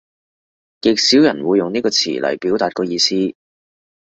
[0.81, 3.35] 極少人會用呢個詞嚟表達個意思